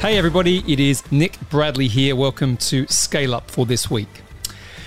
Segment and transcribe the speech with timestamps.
[0.00, 2.14] Hey, everybody, it is Nick Bradley here.
[2.14, 4.22] Welcome to Scale Up for this week.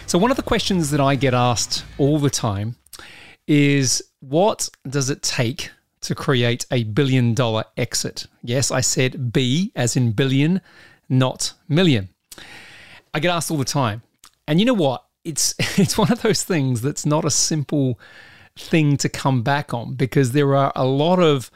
[0.06, 2.78] So, one of the questions that I get asked all the time
[3.46, 5.70] is what does it take
[6.00, 8.26] to create a billion dollar exit?
[8.42, 10.62] Yes, I said B as in billion,
[11.10, 12.08] not million.
[13.14, 14.04] I get asked all the time.
[14.48, 15.04] And you know what?
[15.26, 18.00] It's it's one of those things that's not a simple
[18.58, 21.52] thing to come back on because there are a lot of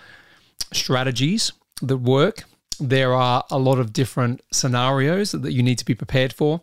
[0.74, 2.44] strategies that work
[2.80, 6.62] there are a lot of different scenarios that you need to be prepared for.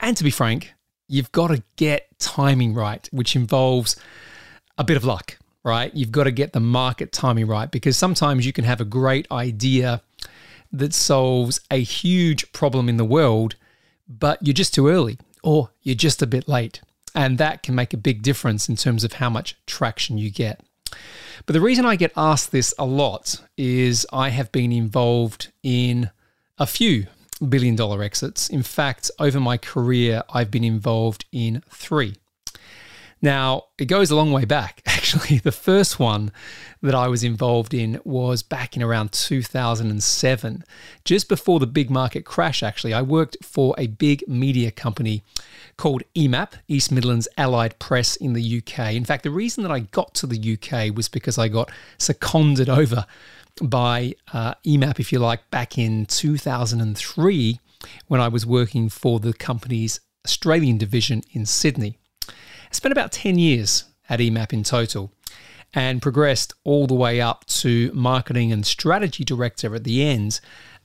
[0.00, 0.74] And to be frank,
[1.08, 3.96] you've got to get timing right, which involves
[4.76, 5.94] a bit of luck, right?
[5.94, 9.26] You've got to get the market timing right because sometimes you can have a great
[9.30, 10.02] idea
[10.72, 13.56] that solves a huge problem in the world,
[14.08, 16.80] but you're just too early or you're just a bit late.
[17.14, 20.60] And that can make a big difference in terms of how much traction you get.
[21.46, 26.10] But the reason I get asked this a lot is I have been involved in
[26.58, 27.06] a few
[27.46, 28.48] billion dollar exits.
[28.48, 32.16] In fact, over my career, I've been involved in three.
[33.22, 34.82] Now, it goes a long way back.
[35.08, 36.30] Actually, the first one
[36.82, 40.64] that I was involved in was back in around 2007,
[41.02, 42.62] just before the big market crash.
[42.62, 45.22] Actually, I worked for a big media company
[45.78, 48.92] called EMAP, East Midlands Allied Press in the UK.
[48.92, 52.68] In fact, the reason that I got to the UK was because I got seconded
[52.68, 53.06] over
[53.62, 57.60] by uh, EMAP, if you like, back in 2003
[58.08, 61.96] when I was working for the company's Australian division in Sydney.
[62.28, 65.12] I spent about 10 years at EMAP in total
[65.74, 70.40] and progressed all the way up to marketing and strategy director at the end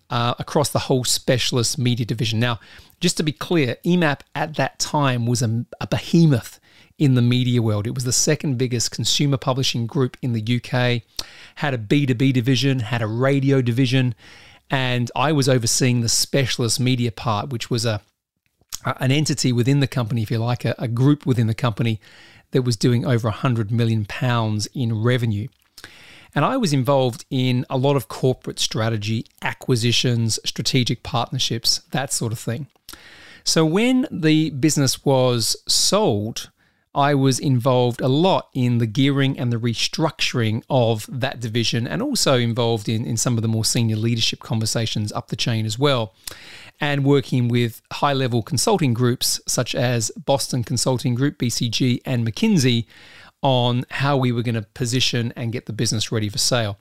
[0.10, 2.40] uh, across the whole specialist media division.
[2.40, 2.60] Now,
[3.00, 6.60] just to be clear, EMAP at that time was a, a behemoth
[7.00, 7.88] in the media world.
[7.88, 11.02] It was the second biggest consumer publishing group in the UK,
[11.56, 14.14] had a B2B division, had a radio division,
[14.70, 18.02] and I was overseeing the specialist media part, which was a
[19.00, 22.02] an entity within the company, if you like, a, a group within the company
[22.54, 25.48] that was doing over 100 million pounds in revenue.
[26.36, 32.32] And I was involved in a lot of corporate strategy, acquisitions, strategic partnerships, that sort
[32.32, 32.68] of thing.
[33.44, 36.50] So when the business was sold,
[36.96, 42.02] I was involved a lot in the gearing and the restructuring of that division and
[42.02, 45.80] also involved in, in some of the more senior leadership conversations up the chain as
[45.80, 46.14] well
[46.80, 52.86] and working with high level consulting groups such as Boston Consulting Group, BCG, and McKinsey
[53.42, 56.80] on how we were going to position and get the business ready for sale.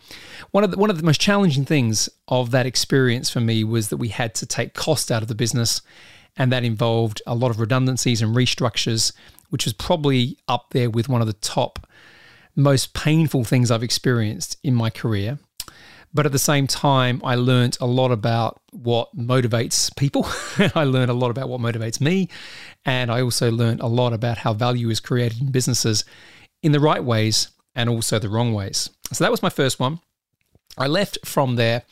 [0.53, 3.89] One of the, one of the most challenging things of that experience for me was
[3.89, 5.83] that we had to take cost out of the business
[6.37, 9.13] and that involved a lot of redundancies and restructures,
[9.51, 11.87] which was probably up there with one of the top
[12.55, 15.39] most painful things I've experienced in my career.
[16.15, 20.27] But at the same time, I learned a lot about what motivates people.
[20.75, 22.29] I learned a lot about what motivates me.
[22.85, 26.05] And I also learned a lot about how value is created in businesses
[26.63, 28.91] in the right ways and also the wrong ways.
[29.13, 30.01] So that was my first one.
[30.77, 31.83] I left from there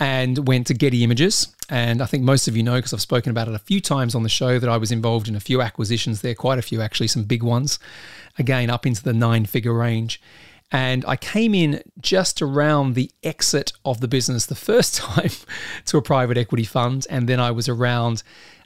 [0.00, 1.54] and went to Getty Images.
[1.68, 4.14] And I think most of you know, because I've spoken about it a few times
[4.14, 6.80] on the show, that I was involved in a few acquisitions there, quite a few
[6.80, 7.78] actually, some big ones,
[8.38, 10.20] again, up into the nine figure range.
[10.70, 15.30] And I came in just around the exit of the business the first time
[15.86, 17.06] to a private equity fund.
[17.08, 18.22] And then I was around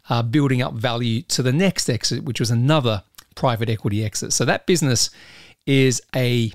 [0.09, 3.05] uh, building up value to the next exit, which was another
[3.35, 4.33] private equity exit.
[4.33, 5.11] So that business
[5.67, 6.53] is a,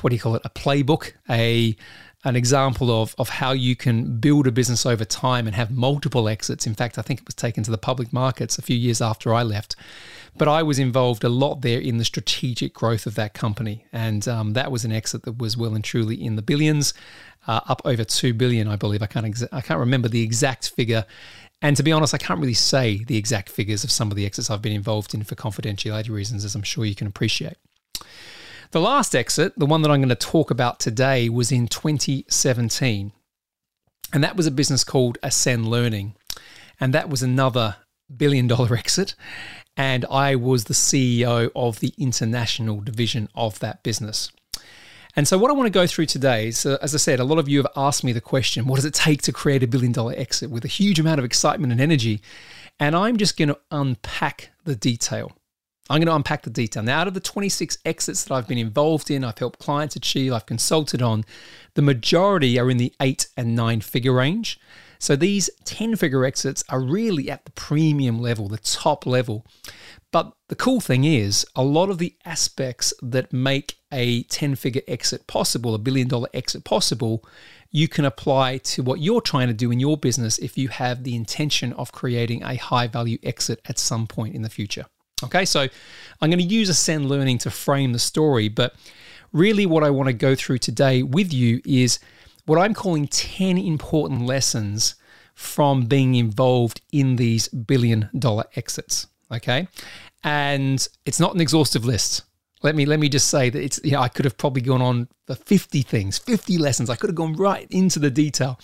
[0.00, 1.76] what do you call it, a playbook, a
[2.24, 6.28] an example of, of how you can build a business over time and have multiple
[6.28, 6.66] exits.
[6.66, 9.34] In fact, I think it was taken to the public markets a few years after
[9.34, 9.74] I left.
[10.36, 13.86] But I was involved a lot there in the strategic growth of that company.
[13.92, 16.94] And um, that was an exit that was well and truly in the billions,
[17.46, 19.02] uh, up over 2 billion, I believe.
[19.02, 21.04] I can't, exa- I can't remember the exact figure.
[21.60, 24.24] And to be honest, I can't really say the exact figures of some of the
[24.24, 27.56] exits I've been involved in for confidentiality reasons, as I'm sure you can appreciate.
[28.72, 33.12] The last exit, the one that I'm going to talk about today, was in 2017.
[34.14, 36.14] And that was a business called Ascend Learning.
[36.80, 37.76] And that was another
[38.14, 39.14] billion dollar exit
[39.76, 44.30] and I was the CEO of the international division of that business.
[45.14, 47.24] And so, what I want to go through today is, uh, as I said, a
[47.24, 49.66] lot of you have asked me the question what does it take to create a
[49.66, 52.22] billion dollar exit with a huge amount of excitement and energy?
[52.80, 55.32] And I'm just going to unpack the detail.
[55.90, 56.82] I'm going to unpack the detail.
[56.82, 60.32] Now, out of the 26 exits that I've been involved in, I've helped clients achieve,
[60.32, 61.24] I've consulted on,
[61.74, 64.58] the majority are in the eight and nine figure range.
[65.02, 69.44] So these 10 figure exits are really at the premium level, the top level.
[70.12, 74.82] But the cool thing is, a lot of the aspects that make a 10 figure
[74.86, 77.24] exit possible, a billion dollar exit possible,
[77.72, 81.02] you can apply to what you're trying to do in your business if you have
[81.02, 84.84] the intention of creating a high value exit at some point in the future.
[85.24, 85.62] Okay, so
[86.20, 88.76] I'm going to use Ascend Learning to frame the story, but
[89.32, 91.98] really what I want to go through today with you is
[92.46, 94.96] what I'm calling 10 important lessons
[95.34, 99.06] from being involved in these billion dollar exits.
[99.30, 99.68] Okay.
[100.24, 102.22] And it's not an exhaustive list.
[102.62, 104.82] Let me let me just say that it's you know, I could have probably gone
[104.82, 106.90] on for 50 things, 50 lessons.
[106.90, 108.60] I could have gone right into the detail.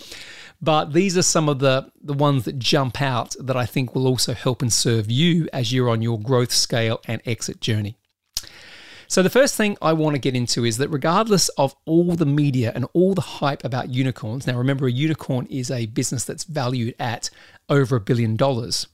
[0.60, 4.06] But these are some of the, the ones that jump out that I think will
[4.06, 7.96] also help and serve you as you're on your growth scale and exit journey.
[9.10, 12.26] So, the first thing I want to get into is that regardless of all the
[12.26, 16.44] media and all the hype about unicorns, now remember, a unicorn is a business that's
[16.44, 17.30] valued at
[17.70, 18.86] over a billion dollars.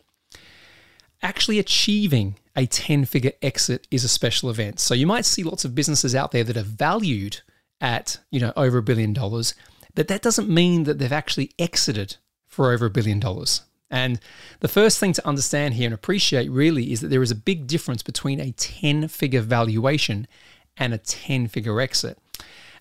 [1.20, 4.78] Actually, achieving a 10 figure exit is a special event.
[4.78, 7.40] So, you might see lots of businesses out there that are valued
[7.80, 9.56] at, you know, over a billion dollars,
[9.96, 13.62] but that doesn't mean that they've actually exited for over a billion dollars.
[13.94, 14.18] And
[14.58, 17.68] the first thing to understand here and appreciate really is that there is a big
[17.68, 20.26] difference between a 10 figure valuation
[20.76, 22.18] and a 10 figure exit.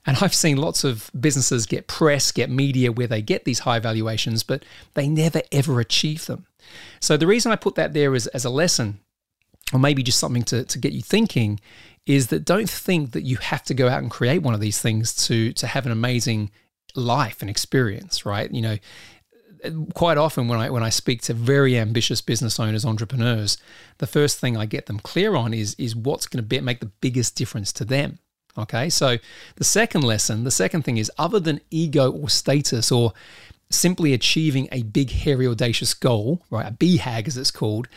[0.07, 3.77] And I've seen lots of businesses get press, get media where they get these high
[3.77, 4.65] valuations, but
[4.95, 6.47] they never ever achieve them.
[6.99, 8.99] So the reason I put that there is as a lesson,
[9.71, 11.59] or maybe just something to, to get you thinking,
[12.07, 14.81] is that don't think that you have to go out and create one of these
[14.81, 16.49] things to to have an amazing
[16.95, 18.51] life and experience, right?
[18.51, 18.77] You know,
[19.93, 23.57] quite often when I when I speak to very ambitious business owners, entrepreneurs,
[23.99, 26.79] the first thing I get them clear on is is what's going to be, make
[26.79, 28.19] the biggest difference to them.
[28.57, 29.17] Okay, so
[29.55, 33.13] the second lesson, the second thing is other than ego or status or
[33.69, 36.67] simply achieving a big, hairy, audacious goal, right?
[36.67, 37.87] A BHAG as it's called.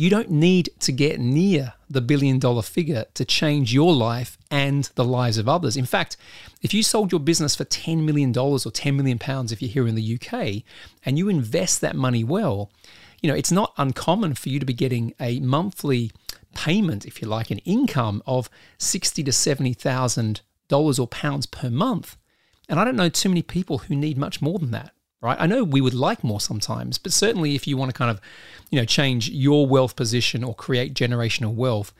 [0.00, 4.88] You don't need to get near the billion dollar figure to change your life and
[4.94, 5.76] the lives of others.
[5.76, 6.16] In fact,
[6.62, 9.88] if you sold your business for $10 million or 10 million pounds if you're here
[9.88, 10.62] in the UK
[11.04, 12.70] and you invest that money well,
[13.20, 16.12] you know, it's not uncommon for you to be getting a monthly
[16.54, 18.48] payment, if you like, an income of
[18.78, 22.16] sixty to seventy thousand dollars or pounds per month.
[22.68, 25.36] And I don't know too many people who need much more than that right?
[25.40, 28.20] I know we would like more sometimes, but certainly if you want to kind of,
[28.70, 31.92] you know, change your wealth position or create generational wealth,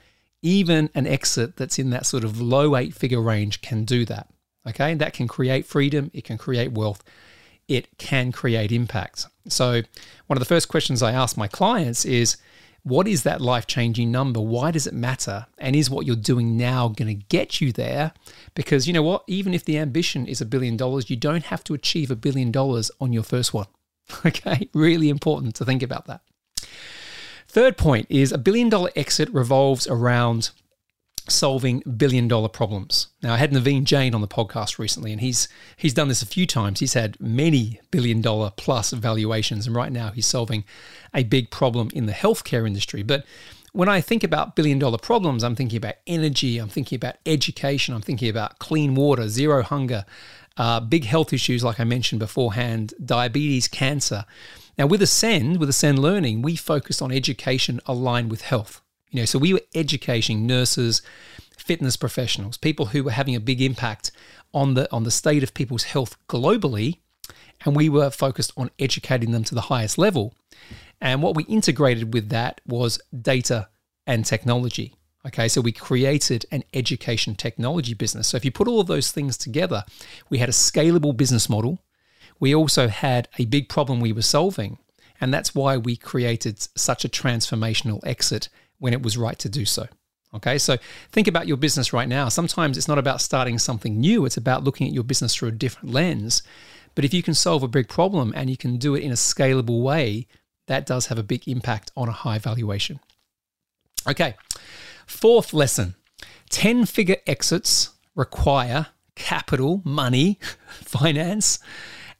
[0.43, 4.29] even an exit that's in that sort of low eight figure range can do that.
[4.67, 7.03] Okay, that can create freedom, it can create wealth,
[7.69, 9.26] it can create impact.
[9.49, 9.82] So,
[10.26, 12.37] one of the first questions I ask my clients is
[12.83, 14.41] what is that life changing number?
[14.41, 15.47] Why does it matter?
[15.59, 18.13] And is what you're doing now going to get you there?
[18.55, 19.25] Because you know what?
[19.27, 22.51] Even if the ambition is a billion dollars, you don't have to achieve a billion
[22.51, 23.67] dollars on your first one.
[24.25, 26.23] Okay, really important to think about that.
[27.47, 30.51] Third point is a billion dollar exit revolves around
[31.31, 33.09] solving billion dollar problems.
[33.23, 36.27] Now, I had Naveen Jain on the podcast recently, and he's he's done this a
[36.27, 36.81] few times.
[36.81, 40.65] He's had many billion dollar plus valuations, and right now he's solving
[41.15, 43.03] a big problem in the healthcare industry.
[43.03, 43.25] But
[43.73, 47.95] when I think about billion dollar problems, I'm thinking about energy, I'm thinking about education,
[47.95, 50.05] I'm thinking about clean water, zero hunger,
[50.57, 54.25] uh, big health issues like I mentioned beforehand, diabetes, cancer.
[54.77, 58.81] Now, with Ascend, with Ascend Learning, we focus on education aligned with health.
[59.11, 61.03] You know, so we were educating nurses,
[61.57, 64.11] fitness professionals, people who were having a big impact
[64.55, 66.99] on the on the state of people's health globally,
[67.65, 70.35] and we were focused on educating them to the highest level.
[71.00, 73.69] And what we integrated with that was data
[74.07, 74.95] and technology.
[75.27, 78.29] Okay, so we created an education technology business.
[78.29, 79.85] So if you put all of those things together,
[80.31, 81.81] we had a scalable business model.
[82.41, 84.79] We also had a big problem we were solving.
[85.21, 88.49] And that's why we created such a transformational exit
[88.79, 89.87] when it was right to do so.
[90.35, 90.77] Okay, so
[91.11, 92.29] think about your business right now.
[92.29, 95.53] Sometimes it's not about starting something new, it's about looking at your business through a
[95.53, 96.43] different lens.
[96.95, 99.15] But if you can solve a big problem and you can do it in a
[99.15, 100.27] scalable way,
[100.67, 103.01] that does have a big impact on a high valuation.
[104.07, 104.35] Okay,
[105.07, 105.95] fourth lesson
[106.51, 111.59] 10 figure exits require capital, money, finance,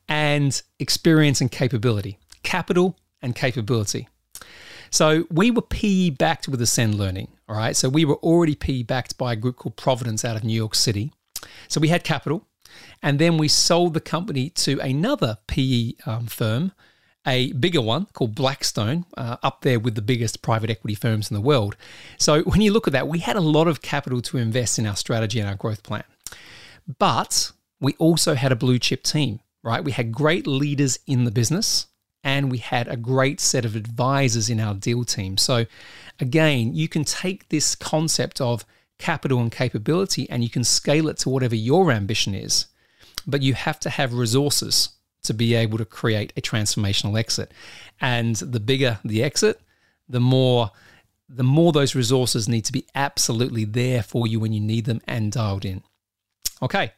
[0.09, 2.19] and experience and capability.
[2.49, 4.09] Capital and capability.
[4.91, 7.29] So we were PE backed with Ascend Learning.
[7.47, 7.77] All right.
[7.77, 10.75] So we were already PE backed by a group called Providence out of New York
[10.75, 11.13] City.
[11.69, 12.47] So we had capital.
[13.03, 16.73] And then we sold the company to another PE um, firm,
[17.27, 21.35] a bigger one called Blackstone, uh, up there with the biggest private equity firms in
[21.35, 21.77] the world.
[22.17, 24.87] So when you look at that, we had a lot of capital to invest in
[24.87, 26.05] our strategy and our growth plan.
[26.99, 29.85] But we also had a blue chip team, right?
[29.85, 31.88] We had great leaders in the business
[32.29, 35.39] and we had a great set of advisors in our deal team.
[35.39, 35.65] So,
[36.21, 38.67] again, you can take this concept of
[38.99, 42.67] capital and capability and you can scale it to whatever your ambition is.
[43.27, 44.91] but you have to have resources
[45.23, 47.53] to be able to create a transformational exit.
[48.01, 49.61] And the bigger the exit,
[50.09, 50.71] the more
[51.29, 55.01] the more those resources need to be absolutely there for you when you need them
[55.07, 55.83] and dialed in.
[56.63, 56.93] Okay.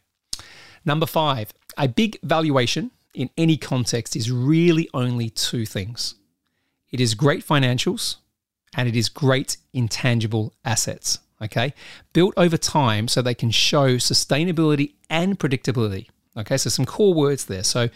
[0.84, 6.14] Number 5, a big valuation in any context is really only two things.
[6.90, 8.16] It is great financials
[8.76, 11.74] and it is great intangible assets, okay?
[12.12, 16.08] Built over time so they can show sustainability and predictability.
[16.36, 17.64] Okay, so some core words there.
[17.64, 17.88] So,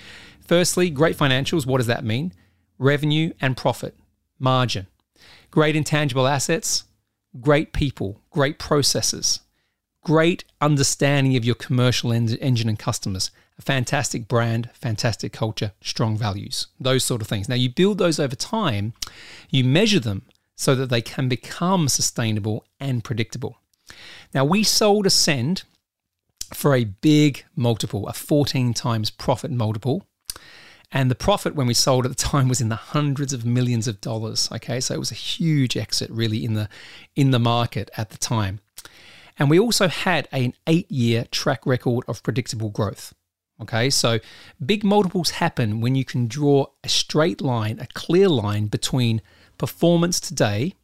[0.45, 2.33] firstly, great financials, what does that mean?
[2.79, 3.97] Revenue and profit,
[4.41, 4.89] margin.
[5.53, 6.85] Great intangible assets,
[7.41, 9.41] great people, great processes,
[10.05, 16.17] great understanding of your commercial en- engine and customers, a fantastic brand, fantastic culture, strong
[16.17, 17.49] values, those sort of things.
[17.49, 18.93] Now, you build those over time,
[19.51, 20.23] you measure them
[20.55, 23.59] so that they can become sustainable and predictable.
[24.33, 25.65] Now, we sold Ascend
[26.53, 30.07] for a big multiple, a 14 times profit multiple.
[30.93, 33.89] And the profit when we sold at the time was in the hundreds of millions
[33.89, 34.49] of dollars.
[34.53, 36.69] Okay, so it was a huge exit really in the
[37.17, 38.61] in the market at the time.
[39.39, 43.15] And we also had an eight-year track record of predictable growth.
[43.61, 44.19] Okay, so
[44.65, 49.23] big multiples happen when you can draw a straight line, a clear line between
[49.59, 50.75] performance today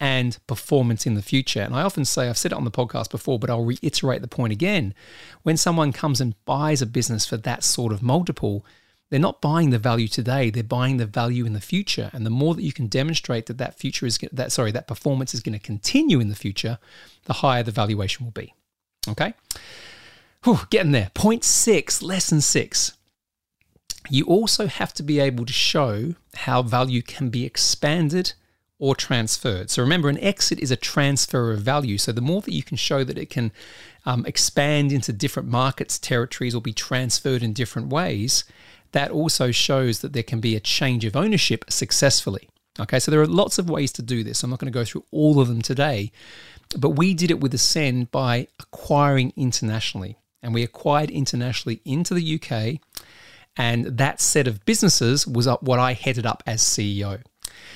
[0.00, 1.60] and performance in the future.
[1.60, 4.28] And I often say, I've said it on the podcast before, but I'll reiterate the
[4.28, 4.94] point again.
[5.42, 8.64] When someone comes and buys a business for that sort of multiple,
[9.08, 12.10] they're not buying the value today, they're buying the value in the future.
[12.12, 15.34] And the more that you can demonstrate that that future is that sorry, that performance
[15.34, 16.78] is going to continue in the future,
[17.24, 18.54] the higher the valuation will be.
[19.08, 19.34] Okay?
[20.44, 21.10] Whew, getting there.
[21.14, 22.92] Point six, lesson six.
[24.08, 28.34] You also have to be able to show how value can be expanded
[28.78, 29.70] or transferred.
[29.70, 31.98] So remember, an exit is a transfer of value.
[31.98, 33.50] So the more that you can show that it can
[34.04, 38.44] um, expand into different markets, territories, or be transferred in different ways,
[38.96, 42.48] that also shows that there can be a change of ownership successfully.
[42.80, 44.42] Okay, so there are lots of ways to do this.
[44.42, 46.10] I'm not going to go through all of them today,
[46.78, 50.16] but we did it with Ascend by acquiring internationally.
[50.42, 52.80] And we acquired internationally into the UK,
[53.54, 57.22] and that set of businesses was what I headed up as CEO.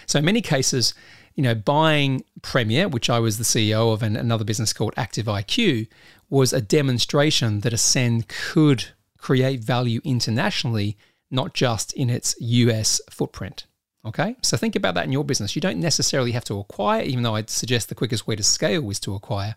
[0.06, 0.94] So in many cases,
[1.34, 5.26] you know, buying Premier, which I was the CEO of, and another business called Active
[5.26, 5.86] IQ,
[6.30, 8.86] was a demonstration that Ascend could
[9.18, 10.96] create value internationally,
[11.30, 13.66] not just in its US footprint.
[14.04, 15.54] Okay, so think about that in your business.
[15.54, 18.88] You don't necessarily have to acquire, even though I'd suggest the quickest way to scale
[18.90, 19.54] is to acquire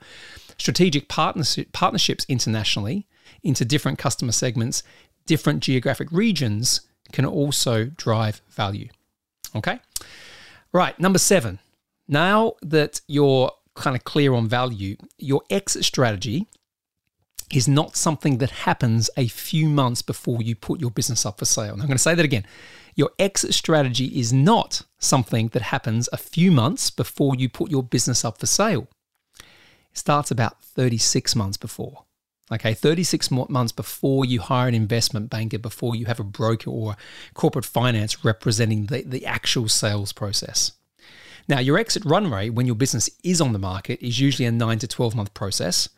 [0.58, 3.08] strategic partnerships internationally
[3.42, 4.84] into different customer segments,
[5.25, 6.82] different geographic regions
[7.13, 8.89] can also drive value.
[9.56, 9.80] Okay,
[10.74, 11.60] Right, number seven.
[12.08, 16.48] Now that you're kind of clear on value, your exit strategy
[17.53, 21.45] is not something that happens a few months before you put your business up for
[21.45, 21.74] sale.
[21.74, 22.45] And I'm going to say that again.
[22.95, 27.83] Your exit strategy is not something that happens a few months before you put your
[27.83, 28.88] business up for sale.
[29.39, 32.05] It starts about 36 months before.
[32.51, 36.95] Okay, 36 months before you hire an investment banker, before you have a broker or
[37.33, 40.74] corporate finance representing the, the actual sales process.
[41.48, 44.51] Now, your exit run rate when your business is on the market is usually a
[44.51, 45.89] 9 to 12 month process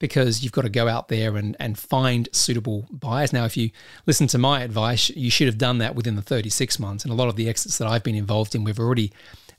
[0.00, 3.32] because you've got to go out there and, and find suitable buyers.
[3.32, 3.70] Now, if you
[4.06, 7.04] listen to my advice, you should have done that within the 36 months.
[7.04, 9.12] And a lot of the exits that I've been involved in, we've already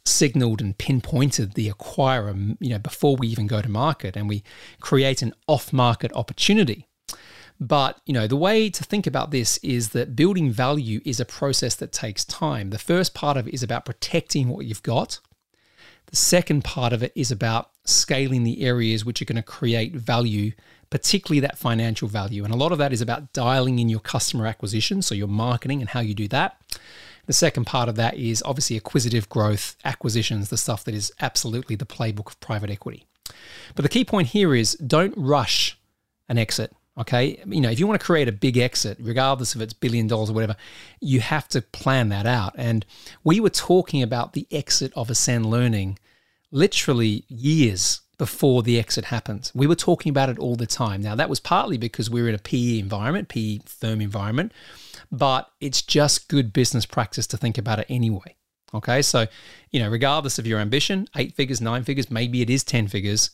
[0.04, 4.44] signaled and pinpointed the acquirer, you know, before we even go to market, and we
[4.82, 6.88] create an off-market opportunity.
[7.60, 11.26] But you know, the way to think about this is that building value is a
[11.26, 12.72] process that takes time.
[12.72, 15.20] The first part of it is about protecting what you've got.
[16.08, 19.96] The second part of it is about scaling the areas which are going to create
[19.96, 20.52] value,
[20.90, 22.44] particularly that financial value.
[22.44, 25.82] And a lot of that is about dialing in your customer acquisition, so your marketing
[25.82, 26.62] and how you do that.
[27.28, 31.76] The second part of that is obviously acquisitive growth, acquisitions, the stuff that is absolutely
[31.76, 33.06] the playbook of private equity.
[33.76, 35.78] But the key point here is don't rush
[36.28, 36.76] an exit.
[36.98, 37.42] Okay.
[37.46, 40.30] You know, if you want to create a big exit, regardless if it's billion dollars
[40.30, 40.58] or whatever,
[41.00, 42.54] you have to plan that out.
[42.58, 42.86] And
[43.24, 45.98] we were talking about the exit of Ascend Learning
[46.52, 49.52] literally years before the exit happened.
[49.56, 51.02] We were talking about it all the time.
[51.02, 54.52] Now, that was partly because we were in a PE environment, PE firm environment,
[55.12, 58.36] but it's just good business practice to think about it anyway.
[58.74, 59.26] Okay, so,
[59.72, 63.32] you know, regardless of your ambition, eight figures, nine figures, maybe it is 10 figures,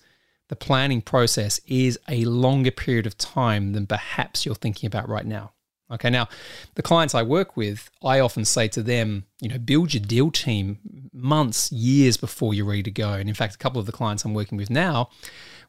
[0.48, 5.26] the planning process is a longer period of time than perhaps you're thinking about right
[5.26, 5.52] now.
[5.90, 6.28] Okay, now
[6.76, 10.32] the clients I work with, I often say to them, you know, build your deal
[10.32, 10.80] team
[11.14, 13.14] months, years before you're ready to go.
[13.14, 15.10] And in fact, a couple of the clients I'm working with now,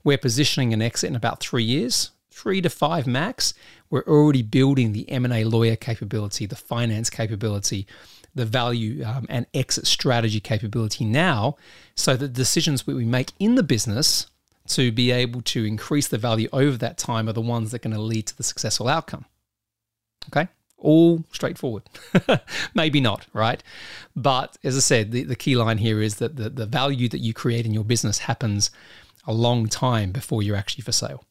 [0.02, 3.54] we're positioning an exit in about three years, three to five max.
[3.90, 7.86] we're already building the M&A lawyer capability, the finance capability,
[8.34, 11.56] the value um, and exit strategy capability now
[11.94, 14.26] so the decisions we make in the business
[14.68, 17.88] to be able to increase the value over that time are the ones that are
[17.88, 19.24] going to lead to the successful outcome.
[20.28, 20.48] Okay?
[20.76, 21.84] All straightforward.
[22.74, 23.62] Maybe not, right?
[24.14, 27.18] But as I said, the, the key line here is that the, the value that
[27.18, 28.70] you create in your business happens
[29.26, 31.24] a long time before you're actually for sale.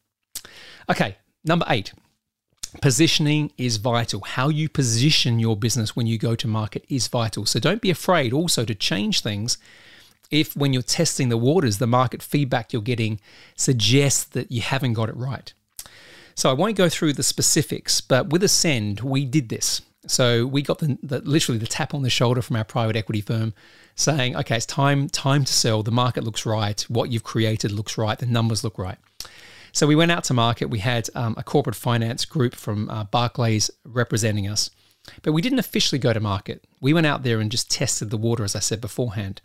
[0.89, 1.93] Okay, number eight.
[2.81, 4.21] Positioning is vital.
[4.21, 7.45] How you position your business when you go to market is vital.
[7.45, 9.57] So don't be afraid also to change things
[10.29, 13.19] if, when you're testing the waters, the market feedback you're getting
[13.55, 15.53] suggests that you haven't got it right.
[16.37, 19.81] So I won't go through the specifics, but with Ascend, we did this.
[20.05, 23.21] So we got the, the, literally the tap on the shoulder from our private equity
[23.21, 23.55] firm,
[23.95, 25.81] saying, "Okay, it's time time to sell.
[25.81, 26.79] The market looks right.
[26.89, 28.19] What you've created looks right.
[28.19, 28.99] The numbers look right."
[29.71, 30.69] So we went out to market.
[30.69, 34.69] We had um, a corporate finance group from uh, Barclays representing us,
[35.23, 36.63] but we didn't officially go to market.
[36.79, 39.41] We went out there and just tested the water, as I said beforehand.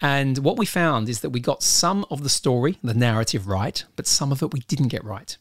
[0.00, 3.84] And what we found is that we got some of the story, the narrative right,
[3.96, 5.36] but some of it we didn't get right.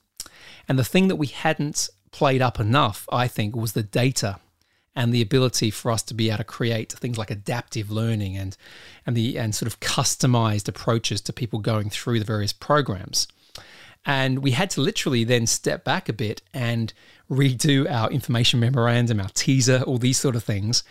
[0.71, 4.39] And the thing that we hadn't played up enough, I think, was the data
[4.95, 8.55] and the ability for us to be able to create things like adaptive learning and
[9.05, 13.27] and the and sort of customized approaches to people going through the various programs.
[14.05, 16.93] And we had to literally then step back a bit and
[17.29, 20.85] redo our information memorandum, our teaser, all these sort of things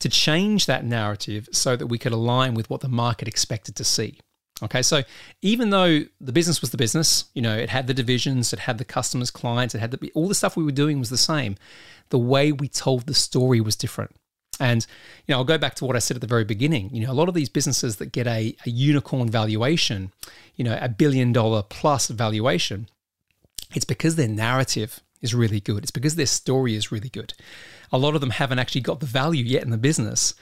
[0.00, 3.84] to change that narrative so that we could align with what the market expected to
[3.84, 4.18] see.
[4.62, 5.02] Okay, so
[5.40, 8.78] even though the business was the business, you know, it had the divisions, it had
[8.78, 11.56] the customers, clients, it had the, all the stuff we were doing was the same.
[12.10, 14.14] The way we told the story was different.
[14.58, 14.86] And,
[15.26, 16.94] you know, I'll go back to what I said at the very beginning.
[16.94, 20.12] You know, a lot of these businesses that get a, a unicorn valuation,
[20.56, 22.88] you know, a billion dollar plus valuation,
[23.74, 25.82] it's because their narrative is really good.
[25.82, 27.32] It's because their story is really good.
[27.92, 30.34] A lot of them haven't actually got the value yet in the business,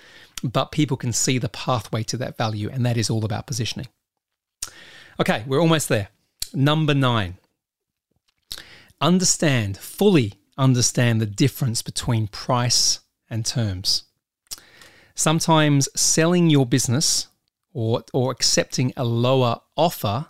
[0.43, 3.87] but people can see the pathway to that value, and that is all about positioning.
[5.21, 6.09] Okay, we're almost there.
[6.55, 7.39] Number nine.
[9.01, 14.05] Understand, fully understand the difference between price and terms.
[15.17, 17.27] Sometimes selling your business
[17.73, 20.27] or, or accepting a lower offer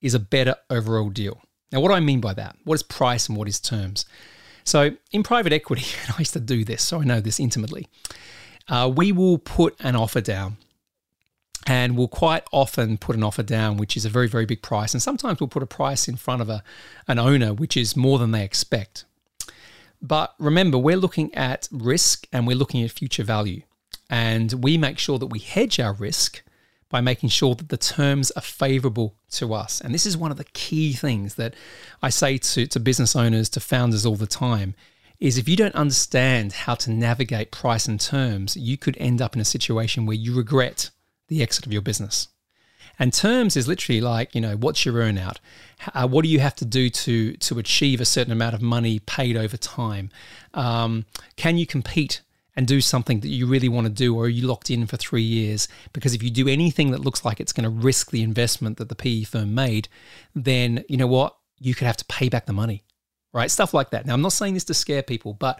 [0.00, 1.40] is a better overall deal.
[1.70, 2.56] Now, what do I mean by that?
[2.64, 4.06] What is price and what is terms?
[4.64, 7.86] So, in private equity, and I used to do this, so I know this intimately,
[8.68, 10.56] uh, we will put an offer down
[11.66, 14.94] and we'll quite often put an offer down which is a very very big price.
[14.94, 16.62] And sometimes we'll put a price in front of a,
[17.06, 19.04] an owner which is more than they expect.
[20.02, 23.62] But remember we're looking at risk and we're looking at future value.
[24.08, 26.42] And we make sure that we hedge our risk
[26.88, 29.80] by making sure that the terms are favorable to us.
[29.80, 31.54] And this is one of the key things that
[32.02, 34.74] i say to, to business owners to founders all the time
[35.20, 39.34] is if you don't understand how to navigate price and terms you could end up
[39.34, 40.90] in a situation where you regret
[41.30, 42.28] the exit of your business.
[42.98, 45.36] And terms is literally like, you know, what's your earnout?
[45.94, 48.98] Uh, what do you have to do to to achieve a certain amount of money
[48.98, 50.10] paid over time?
[50.52, 52.20] Um, can you compete
[52.54, 54.98] and do something that you really want to do, or are you locked in for
[54.98, 55.66] three years?
[55.94, 58.90] Because if you do anything that looks like it's going to risk the investment that
[58.90, 59.88] the PE firm made,
[60.34, 61.36] then you know what?
[61.58, 62.84] You could have to pay back the money,
[63.32, 63.50] right?
[63.50, 64.04] Stuff like that.
[64.04, 65.58] Now, I'm not saying this to scare people, but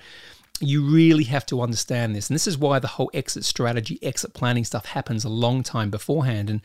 [0.61, 2.29] you really have to understand this.
[2.29, 5.90] And this is why the whole exit strategy, exit planning stuff happens a long time
[5.90, 6.51] beforehand.
[6.51, 6.61] And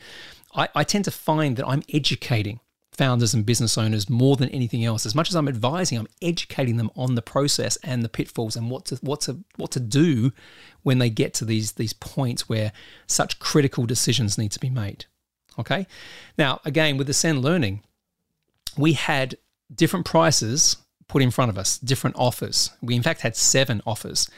[0.54, 2.60] I, I, tend to find that I'm educating
[2.92, 5.06] founders and business owners more than anything else.
[5.06, 8.70] As much as I'm advising, I'm educating them on the process and the pitfalls and
[8.70, 10.32] what to what to what to do
[10.82, 12.72] when they get to these these points where
[13.06, 15.06] such critical decisions need to be made.
[15.58, 15.86] Okay.
[16.36, 17.82] Now, again, with the Ascend Learning,
[18.76, 19.38] we had
[19.74, 20.76] different prices
[21.08, 22.70] put in front of us, different offers.
[22.82, 24.28] We, in fact, had seven offers.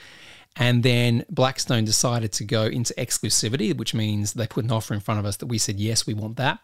[0.57, 5.00] And then Blackstone decided to go into exclusivity, which means they put an offer in
[5.00, 6.59] front of us that we said, yes, we want that.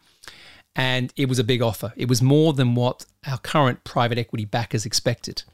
[0.77, 1.93] And it was a big offer.
[1.97, 5.45] It was more than what our current private equity backers expected.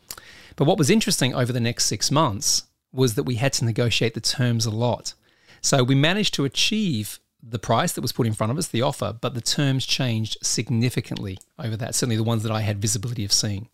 [0.57, 4.15] But what was interesting over the next six months was that we had to negotiate
[4.15, 5.15] the terms a lot.
[5.61, 8.83] So we managed to achieve the price that was put in front of us, the
[8.83, 13.25] offer, but the terms changed significantly over that, certainly the ones that I had visibility
[13.25, 13.69] of seeing.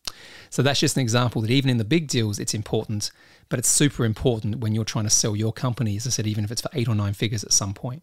[0.50, 3.10] So that's just an example that even in the big deals, it's important,
[3.48, 6.44] but it's super important when you're trying to sell your company, as I said, even
[6.44, 8.02] if it's for eight or nine figures at some point.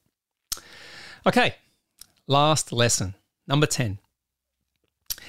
[1.26, 1.56] Okay,
[2.28, 3.16] last lesson,
[3.48, 4.00] number 10.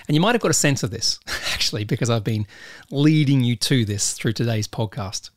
[0.07, 1.21] And you might have got a sense of this,
[1.53, 2.47] actually, because I've been
[2.91, 5.31] leading you to this through today's podcast.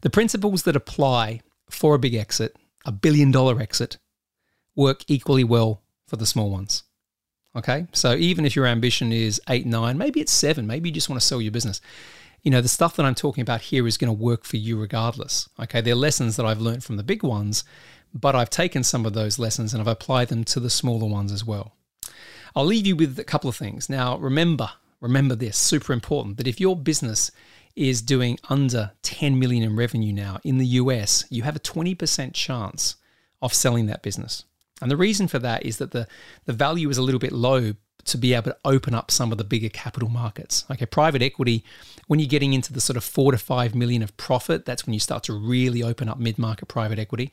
[0.00, 3.98] The principles that apply for a big exit, a billion dollar exit,
[4.74, 6.82] work equally well for the small ones.
[7.56, 7.86] Okay.
[7.92, 11.20] So even if your ambition is eight, nine, maybe it's seven, maybe you just want
[11.20, 11.80] to sell your business.
[12.42, 14.78] You know, the stuff that I'm talking about here is going to work for you
[14.78, 15.48] regardless.
[15.60, 15.80] Okay.
[15.80, 17.64] They're lessons that I've learned from the big ones,
[18.12, 21.32] but I've taken some of those lessons and I've applied them to the smaller ones
[21.32, 21.74] as well.
[22.56, 23.88] I'll leave you with a couple of things.
[23.88, 27.30] Now, remember, remember this super important that if your business
[27.76, 32.32] is doing under 10 million in revenue now in the US, you have a 20%
[32.32, 32.96] chance
[33.42, 34.44] of selling that business.
[34.84, 36.06] And the reason for that is that the,
[36.44, 37.72] the value is a little bit low
[38.04, 40.66] to be able to open up some of the bigger capital markets.
[40.70, 41.64] Okay, private equity,
[42.06, 44.92] when you're getting into the sort of four to five million of profit, that's when
[44.92, 47.32] you start to really open up mid market private equity.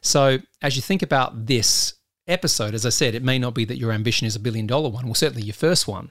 [0.00, 1.92] So as you think about this
[2.26, 4.88] episode, as I said, it may not be that your ambition is a billion dollar
[4.88, 6.10] one, well, certainly your first one,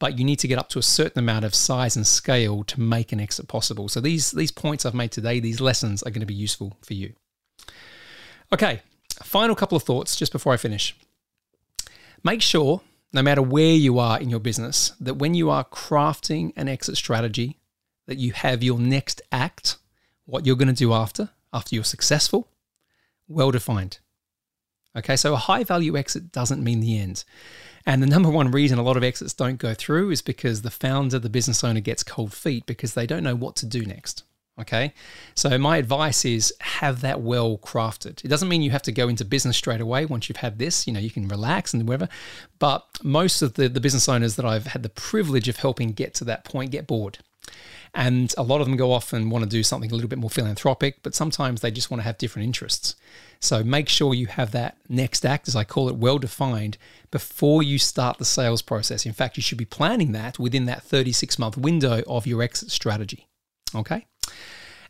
[0.00, 2.80] but you need to get up to a certain amount of size and scale to
[2.80, 3.88] make an exit possible.
[3.88, 6.94] So these these points I've made today, these lessons are going to be useful for
[6.94, 7.12] you.
[8.52, 8.82] Okay,
[9.24, 10.96] final couple of thoughts just before I finish.
[12.22, 12.80] Make sure,
[13.12, 16.96] no matter where you are in your business, that when you are crafting an exit
[16.96, 17.58] strategy,
[18.06, 19.76] that you have your next act,
[20.24, 22.48] what you're going to do after, after you're successful,
[23.28, 23.98] well defined.
[24.96, 27.24] Okay, so a high value exit doesn't mean the end.
[27.84, 30.70] And the number one reason a lot of exits don't go through is because the
[30.70, 34.24] founder, the business owner gets cold feet because they don't know what to do next.
[34.58, 34.94] Okay.
[35.34, 38.24] So, my advice is have that well crafted.
[38.24, 40.86] It doesn't mean you have to go into business straight away once you've had this.
[40.86, 42.08] You know, you can relax and whatever.
[42.58, 46.14] But most of the, the business owners that I've had the privilege of helping get
[46.14, 47.18] to that point get bored.
[47.94, 50.18] And a lot of them go off and want to do something a little bit
[50.18, 52.94] more philanthropic, but sometimes they just want to have different interests.
[53.40, 56.76] So make sure you have that next act, as I call it, well defined
[57.10, 59.06] before you start the sales process.
[59.06, 62.70] In fact, you should be planning that within that 36 month window of your exit
[62.70, 63.26] strategy.
[63.74, 64.06] Okay.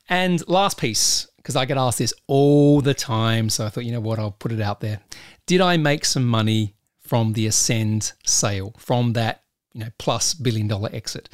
[0.09, 3.49] And last piece, because I get asked this all the time.
[3.49, 5.01] So I thought, you know what, I'll put it out there.
[5.47, 10.69] Did I make some money from the Ascend sale, from that, you know, plus billion
[10.69, 11.29] dollar exit?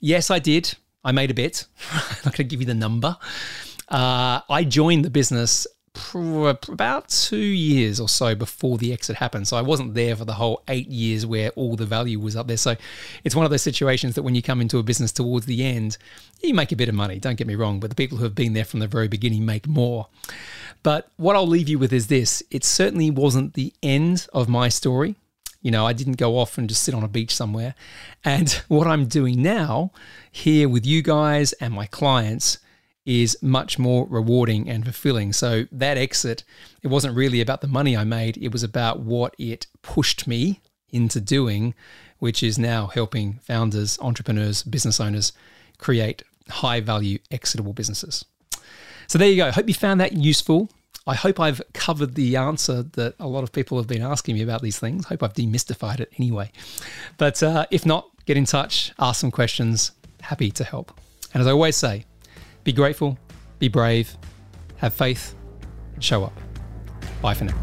[0.00, 0.74] Yes, I did.
[1.04, 1.66] I made a bit.
[1.92, 3.16] I'm not going to give you the number.
[3.88, 5.66] Uh, I joined the business
[6.14, 9.48] about two years or so before the exit happened.
[9.48, 12.46] So I wasn't there for the whole eight years where all the value was up
[12.46, 12.56] there.
[12.56, 12.76] So
[13.24, 15.98] it's one of those situations that when you come into a business towards the end,
[16.42, 17.18] you make a bit of money.
[17.18, 19.44] Don't get me wrong, but the people who have been there from the very beginning
[19.44, 20.06] make more.
[20.82, 24.68] But what I'll leave you with is this it certainly wasn't the end of my
[24.68, 25.16] story.
[25.62, 27.74] You know, I didn't go off and just sit on a beach somewhere.
[28.24, 29.92] And what I'm doing now
[30.30, 32.58] here with you guys and my clients
[33.06, 35.32] is much more rewarding and fulfilling.
[35.32, 36.44] So that exit,
[36.82, 40.60] it wasn't really about the money I made, it was about what it pushed me
[40.90, 41.74] into doing,
[42.18, 45.32] which is now helping founders, entrepreneurs, business owners
[45.78, 48.24] create high value exitable businesses.
[49.06, 49.50] So there you go.
[49.50, 50.70] Hope you found that useful.
[51.06, 54.42] I hope I've covered the answer that a lot of people have been asking me
[54.42, 55.06] about these things.
[55.06, 56.52] Hope I've demystified it anyway.
[57.16, 59.92] But uh, if not, get in touch, ask some questions.
[60.20, 60.92] Happy to help.
[61.32, 62.04] And as I always say,
[62.70, 63.18] be grateful,
[63.58, 64.16] be brave,
[64.76, 65.34] have faith,
[65.94, 66.32] and show up.
[67.20, 67.56] Bye for now.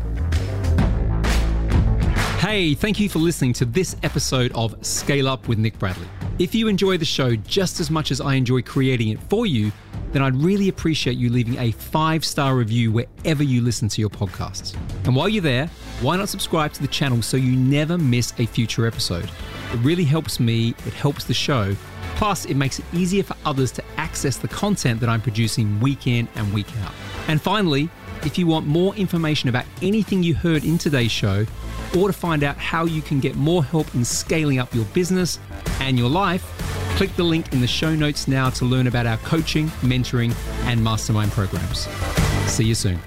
[2.39, 6.07] Hey, thank you for listening to this episode of Scale Up with Nick Bradley.
[6.39, 9.71] If you enjoy the show just as much as I enjoy creating it for you,
[10.11, 14.09] then I'd really appreciate you leaving a five star review wherever you listen to your
[14.09, 14.75] podcasts.
[15.05, 15.67] And while you're there,
[16.01, 19.31] why not subscribe to the channel so you never miss a future episode?
[19.71, 21.77] It really helps me, it helps the show,
[22.17, 26.07] Plus, it makes it easier for others to access the content that I'm producing week
[26.07, 26.91] in and week out.
[27.27, 27.91] And finally,
[28.23, 31.45] if you want more information about anything you heard in today's show,
[31.95, 35.37] or to find out how you can get more help in scaling up your business
[35.79, 36.43] and your life,
[36.95, 40.33] click the link in the show notes now to learn about our coaching, mentoring,
[40.65, 41.81] and mastermind programs.
[42.47, 42.99] See you soon.